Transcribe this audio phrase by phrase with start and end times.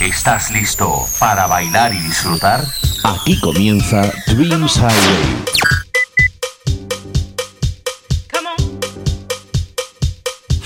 [0.01, 2.65] ¿Estás listo para bailar y disfrutar?
[3.05, 5.45] aquí comienza Dreams Highway.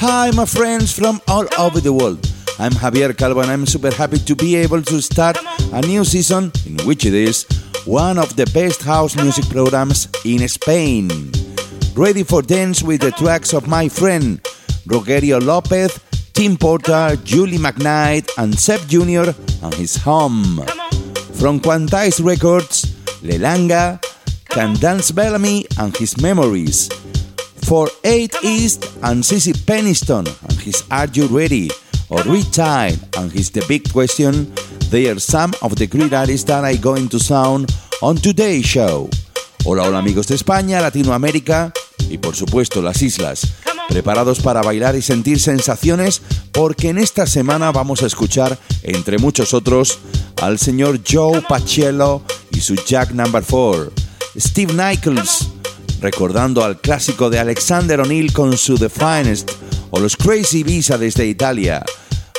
[0.00, 2.37] Hi, my friends from all over the world.
[2.60, 5.38] I'm Javier Calvo and I'm super happy to be able to start
[5.72, 7.46] a new season in which it is
[7.84, 11.08] one of the best house music programs in Spain.
[11.94, 14.42] Ready for dance with the tracks of my friend
[14.88, 16.00] Rogerio Lopez,
[16.32, 19.30] Tim Porter, Julie McKnight, and Seb Jr.
[19.62, 20.64] and his home.
[21.38, 22.86] From Quantize Records,
[23.22, 24.02] Lelanga,
[24.46, 26.88] Can Dance Bellamy and his memories.
[27.68, 31.70] For 8 East and Sissy Peniston and his Are You Ready?
[32.10, 34.50] Or Retired and his The Big Question,
[34.90, 37.70] they are some of the great artists that are going to sound
[38.00, 39.10] on today's show.
[39.64, 41.70] Hola, hola amigos de España, Latinoamérica
[42.08, 43.46] y por supuesto las islas.
[43.90, 49.52] Preparados para bailar y sentir sensaciones porque en esta semana vamos a escuchar, entre muchos
[49.52, 49.98] otros,
[50.40, 53.92] al señor Joe Pacello y su Jack Number 4,
[54.38, 55.48] Steve Nichols,
[56.00, 59.50] recordando al clásico de Alexander O'Neill con su The Finest,
[59.90, 61.84] o los Crazy Visa desde Italia,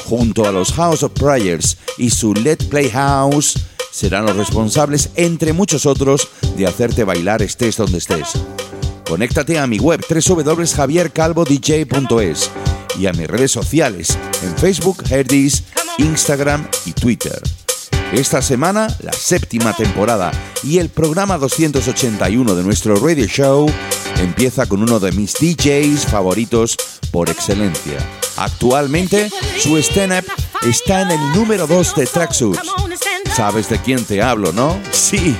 [0.09, 3.53] junto a los House of Prayers y su Let Play House,
[3.91, 6.27] serán los responsables, entre muchos otros,
[6.57, 8.29] de hacerte bailar estés donde estés.
[9.07, 12.49] Conéctate a mi web www.javiercalvodj.es
[12.97, 15.65] y a mis redes sociales en Facebook, Herdis,
[15.99, 17.39] Instagram y Twitter.
[18.11, 20.31] Esta semana, la séptima temporada
[20.63, 23.71] y el programa 281 de nuestro radio show
[24.19, 26.77] empieza con uno de mis DJs favoritos
[27.11, 27.97] por excelencia.
[28.37, 30.25] Actualmente, su stand-up
[30.67, 32.61] está en el número 2 de Tracksuits.
[33.35, 34.79] ¿Sabes de quién te hablo, no?
[34.91, 35.35] Sí,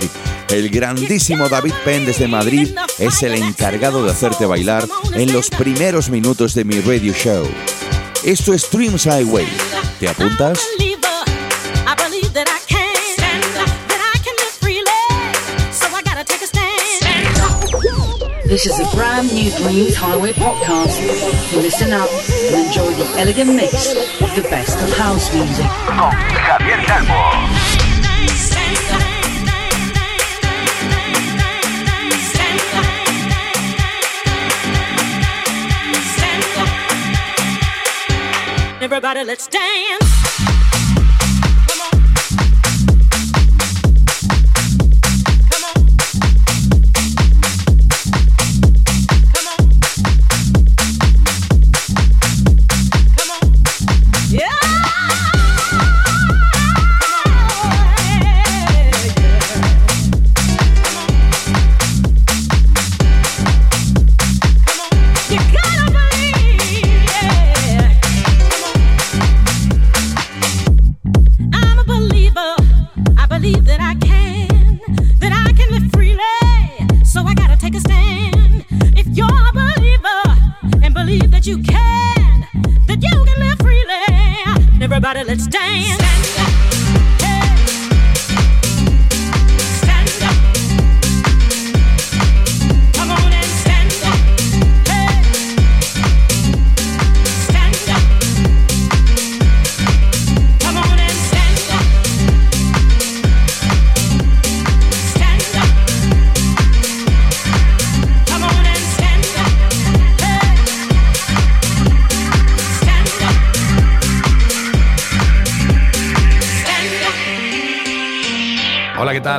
[0.50, 6.09] el grandísimo David Penn desde Madrid es el encargado de hacerte bailar en los primeros
[6.09, 7.47] minutos de mi radio show.
[8.23, 9.47] Esto es Dreams Highway.
[10.00, 10.59] ¿Te apuntas?
[18.49, 20.97] This is a brand new Dreams Highway podcast.
[21.53, 25.67] Listen up and enjoy the elegant mix of the best of house music.
[25.85, 27.13] Con Javier Calvo.
[38.81, 40.19] Everybody, let's dance.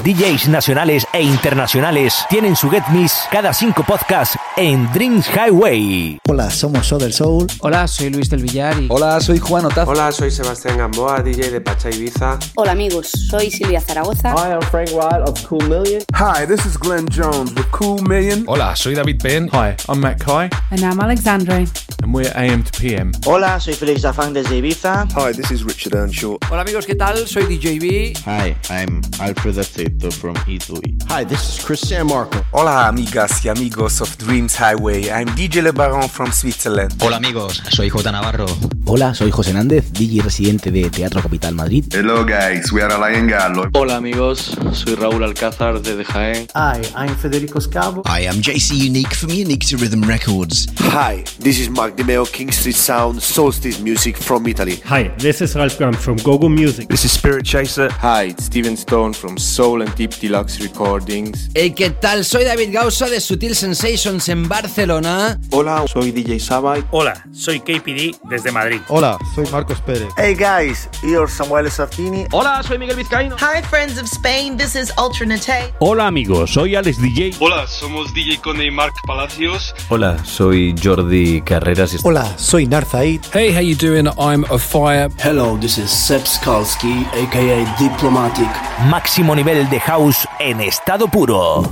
[0.00, 6.18] Mejores DJs nacionales e internacionales tienen su Get Miss cada cinco podcasts en Dreams Highway.
[6.28, 7.46] Hola, somos So del Soul.
[7.60, 8.86] Hola, soy Luis del Villar y...
[8.90, 9.88] Hola, soy Juan Otaz.
[9.88, 12.38] Hola, soy Sebastián Gamboa, DJ de Pacha Ibiza.
[12.56, 14.32] Hola amigos, soy Silvia Zaragoza.
[14.32, 16.02] Hi, I'm Frank Wild of Cool Million.
[16.14, 18.44] Hi, this is Glenn Jones with Cool Million.
[18.46, 19.48] Hola, soy David Penn.
[19.52, 20.50] Hi, I'm Matt Kai.
[20.70, 21.66] And I'm Alexandre.
[22.02, 23.12] And we're AM to PM.
[23.24, 25.06] Hola, soy Felix Zafang desde Ibiza.
[25.14, 26.38] Hi, this is Richard Earnshaw.
[26.50, 27.26] Hola amigos, ¿qué tal?
[27.26, 28.16] Soy DJB.
[28.24, 29.58] Hi, I'm Alfred
[29.90, 30.96] Aceto from Italy.
[31.08, 32.44] Hi, this is Chris San Marco.
[32.52, 35.10] Hola amigas y amigos of Dreams Highway.
[35.10, 36.94] I'm DJ Le Baron from Switzerland.
[37.02, 38.46] Hola amigos, soy J Navarro.
[38.86, 41.84] Hola, soy José Nández, DJ residente de Teatro Capital Madrid.
[41.92, 43.68] Hello guys, we are Alain Gallo.
[43.74, 46.48] Hola amigos, soy Raúl Alcázar desde Jaén.
[46.54, 48.02] Hi, I'm Federico Scavo.
[48.06, 50.66] I am JC Unique from Unique to Rhythm Records.
[50.78, 54.76] Hi, this is Mark Dimeo, King Street Sound, Solstice Music from Italy.
[54.86, 56.88] Hi, this is Ralph Graham from Gogo Music.
[56.88, 57.90] This is Spirit Chaser.
[57.92, 61.50] Hi, it's Steven Stone from Soul and Deep Deluxe Recordings.
[61.54, 62.24] Hey, ¿qué tal?
[62.24, 65.38] Soy David Gausa de Sutil Sensations en Barcelona.
[65.50, 66.84] Hola, soy DJ Sabai.
[66.90, 68.80] Hola, soy KPD desde Madrid.
[68.88, 70.08] Hola, soy Marcos Pérez.
[70.16, 72.26] Hey guys, you're Samuel Sartini.
[72.32, 73.36] Hola, soy Miguel Vizcaíno.
[73.38, 75.72] Hi friends of Spain, this is Ultra Nate.
[75.78, 77.36] Hola amigos, soy Alex DJ.
[77.40, 79.74] Hola, somos DJ Cone y Mark Palacios.
[79.88, 81.96] Hola, soy Jordi Carreras.
[82.04, 83.20] Hola, soy Narzaid.
[83.32, 84.06] Hey, how you doing?
[84.18, 85.08] I'm a fire.
[85.18, 88.48] Hello, this is Seb Skalski, aka Diplomatic.
[88.88, 91.62] Máximo nivel de house en estado puro.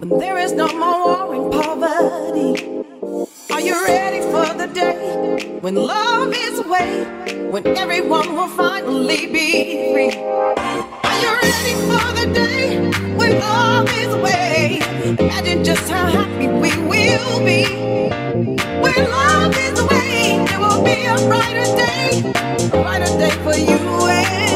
[0.00, 2.64] When there is no more war poverty?
[3.50, 5.19] Are you ready for the day
[5.60, 7.04] when love is away?
[7.50, 10.10] When everyone will finally be free?
[10.16, 14.80] Are you ready for the day when love is away?
[15.18, 17.64] Imagine just how happy we will be.
[18.80, 22.32] When love is away, there will be a brighter day,
[22.64, 24.49] a brighter day for you and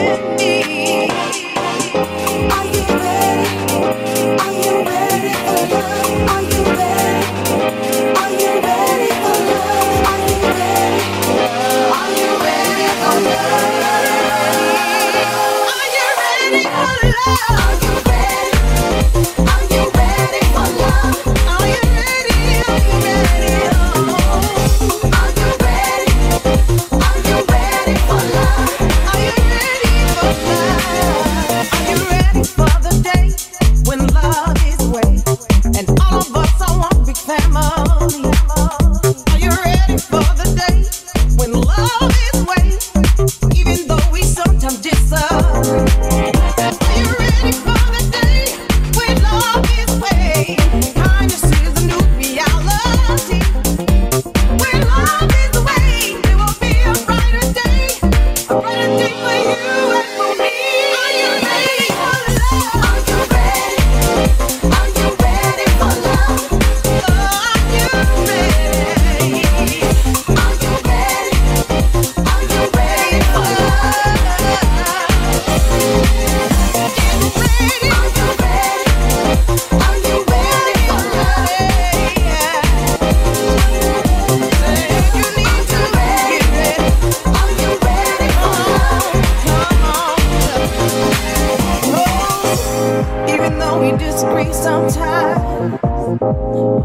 [93.74, 95.80] though we disagree sometimes,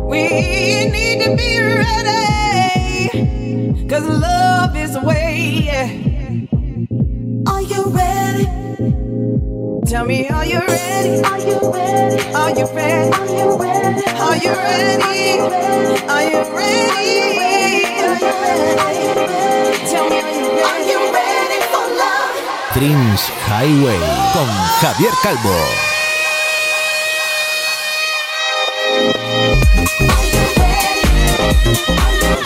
[0.09, 0.23] we
[0.89, 3.17] need to be ready.
[3.87, 6.47] Cause love is the way.
[7.47, 8.45] Are you ready?
[9.85, 11.21] Tell me, are you ready?
[11.23, 12.23] Are you ready?
[12.33, 13.11] Are you ready?
[13.13, 14.15] Are you ready?
[14.19, 14.53] Are you
[15.49, 16.01] ready?
[16.09, 16.93] Are you ready?
[19.91, 20.61] Tell me, are you ready?
[20.69, 22.33] Are you ready for love?
[22.73, 24.01] Dreams Highway
[24.33, 24.49] con
[24.81, 25.88] Javier Calvo.
[31.65, 32.38] I don't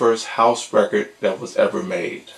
[0.00, 2.29] first house record that was ever made?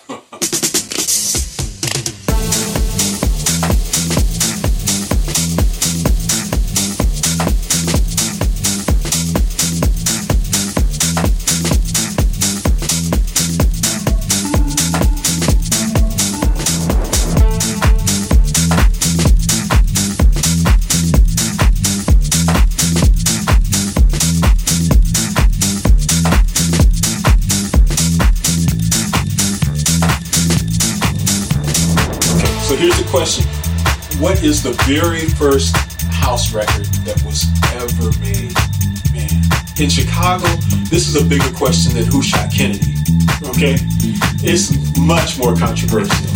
[33.13, 33.45] Question
[34.19, 35.77] What is the very first
[36.09, 37.45] house record that was
[37.77, 38.57] ever made?
[39.13, 39.37] Man,
[39.79, 40.49] in Chicago,
[40.89, 42.95] this is a bigger question than who shot Kennedy.
[43.45, 43.77] Okay?
[44.41, 46.32] It's much more controversial.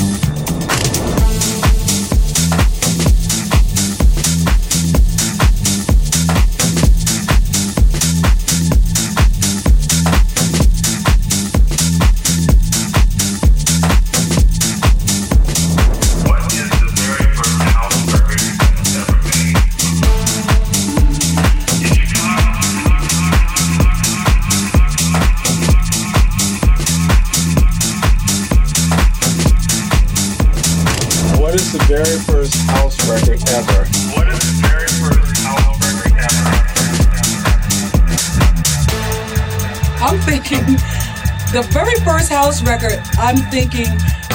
[43.27, 43.91] I'm thinking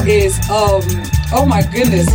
[0.06, 0.84] is um
[1.32, 2.10] oh my goodness.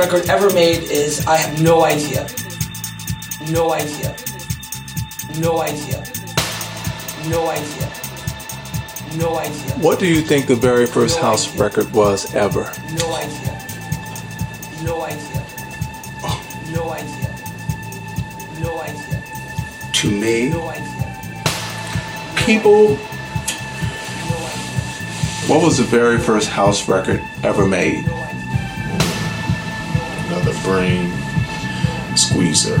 [0.00, 2.26] Record ever made is I have no idea.
[3.50, 4.16] No idea.
[5.38, 6.02] No idea.
[7.28, 7.88] No idea.
[9.16, 9.72] No idea.
[9.86, 12.72] What do you think the very first house record was ever?
[12.94, 13.54] No idea.
[14.82, 15.44] No idea.
[16.72, 17.30] No idea.
[18.60, 19.22] No idea.
[19.92, 20.96] To me, No idea.
[22.46, 22.96] people.
[25.46, 28.06] What was the very first house record ever made?
[30.60, 31.10] Another brain
[32.16, 32.78] squeezer.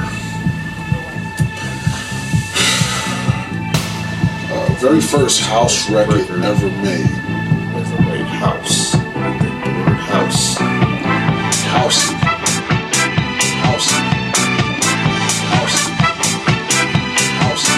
[4.52, 7.06] Uh, very first house record ever made.
[7.76, 8.94] Ever made house.
[8.94, 8.98] I
[9.38, 10.56] think the word house.
[11.70, 12.14] Housey.
[13.62, 14.00] Housey.
[15.50, 15.90] Housey.
[17.40, 17.76] Housey.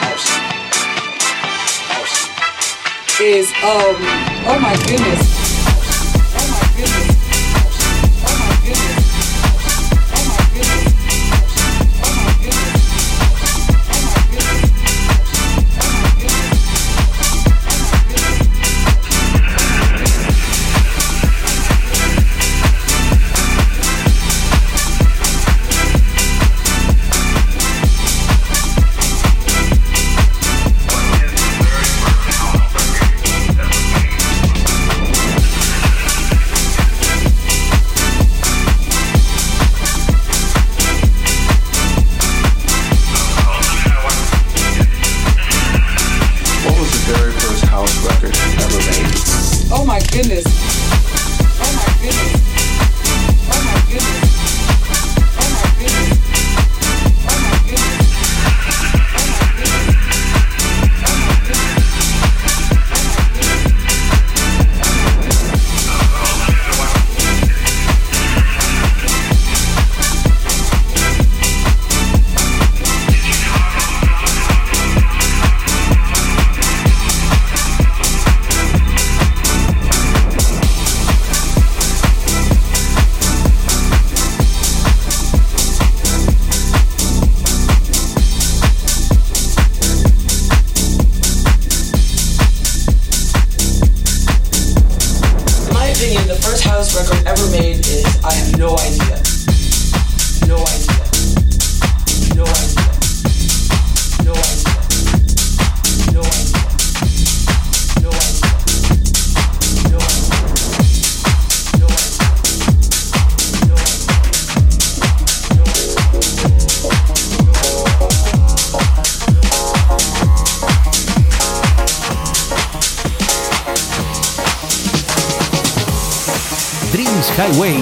[0.00, 0.38] Housey.
[1.90, 2.24] Housey.
[3.20, 3.96] Is um
[4.46, 5.43] oh my goodness.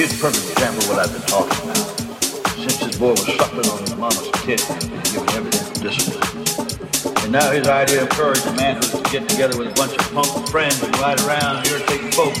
[0.00, 2.56] Here's a perfect example of what I've been talking about.
[2.56, 7.22] Since this boy was suckling on his mama's tit, and given everything for discipline.
[7.22, 9.92] And now his idea of courage and manhood is to get together with a bunch
[9.92, 12.40] of punk friends and ride around and irritate folks.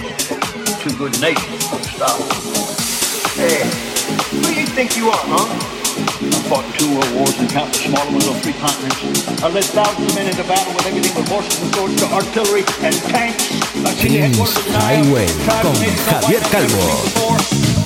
[0.80, 2.16] Too good natured to stop.
[3.36, 3.60] Hey,
[4.32, 5.79] who do you think you are, huh?
[6.22, 9.00] I fought two world wars and countless smaller ones on three continents.
[9.42, 12.60] I led thousands of men into battle with everything from horses and swords to artillery
[12.84, 13.50] and tanks.
[13.86, 17.80] I've seen the headquarters of the Highway con of nations of Javier Calvo.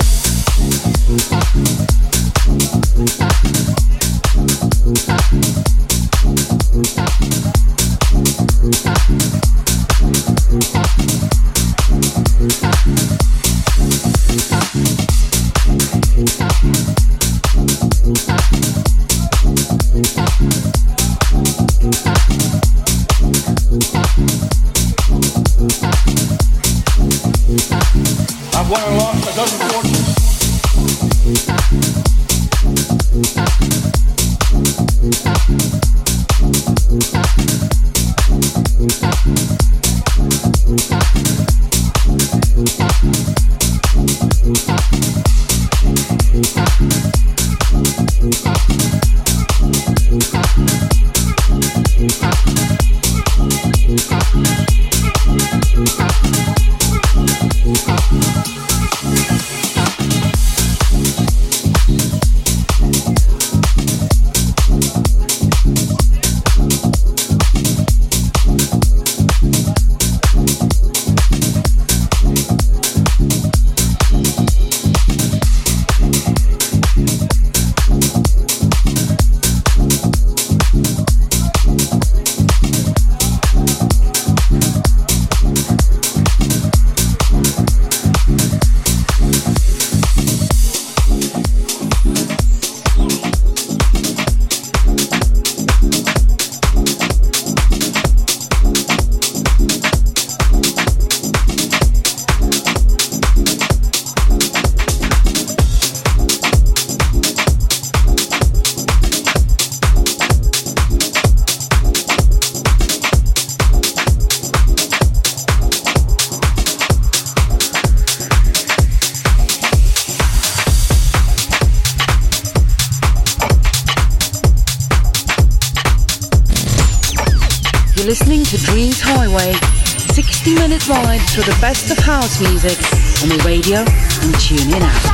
[131.35, 132.79] Through the best of house music
[133.21, 135.14] on the radio and tune in app.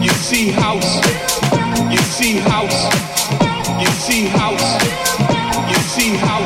[0.00, 1.00] You see house.
[1.90, 2.80] You see house.
[3.80, 4.66] You see house.
[5.70, 6.45] You see house.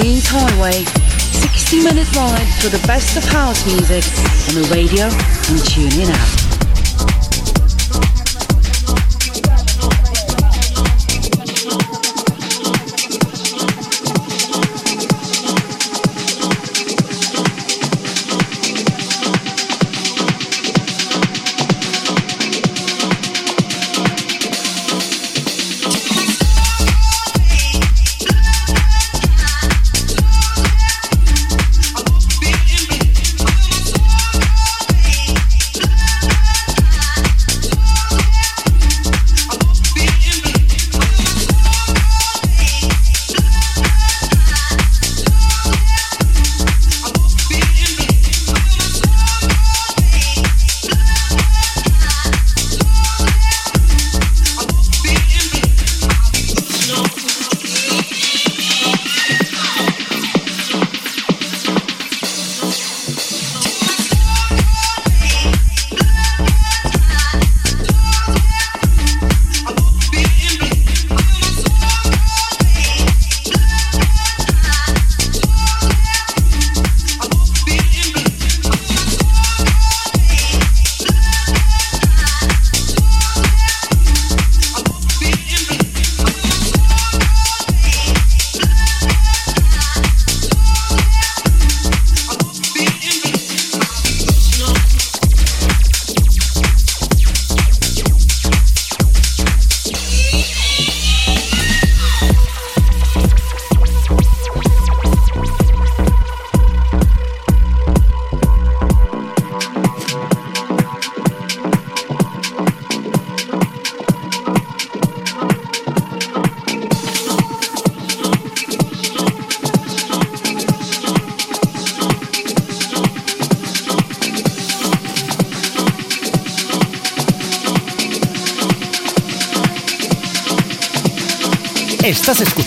[0.00, 4.02] Green Highway, 60 minute ride for the best of house music
[4.48, 6.49] on the radio and tune in app.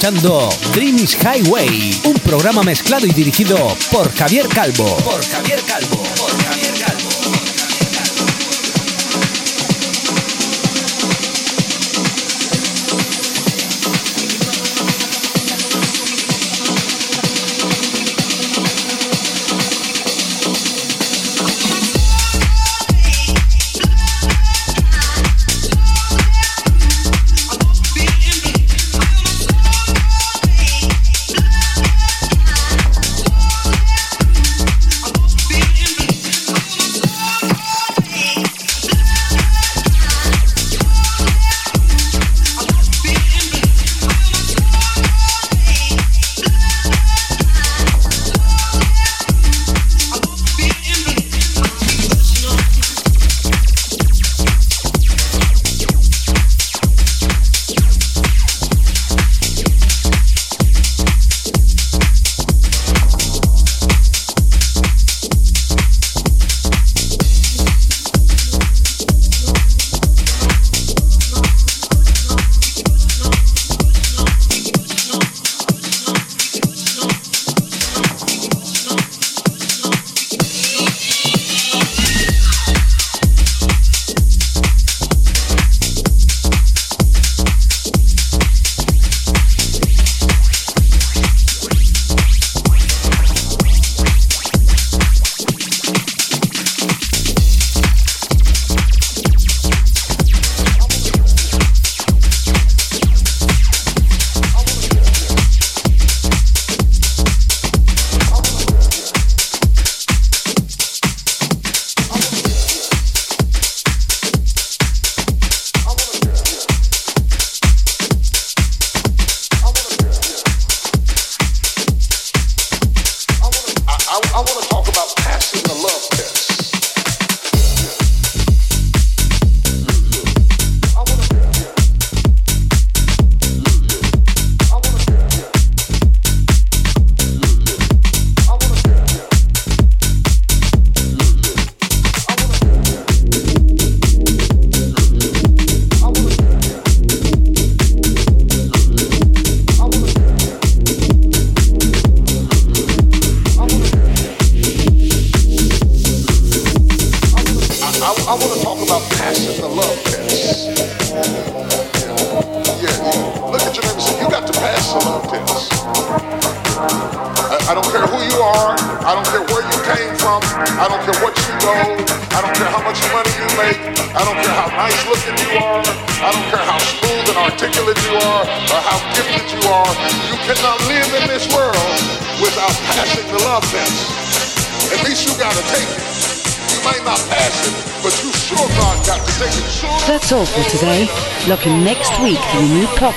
[0.03, 3.55] escuchando Dreams Highway, un programa mezclado y dirigido
[3.89, 4.13] por
[4.97, 6.22] Por Javier Calvo.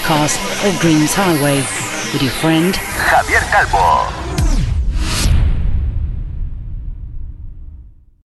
[0.06, 0.38] Podcast
[0.68, 1.56] of Dreams Highway
[2.12, 3.85] with your friend Javier Calvo.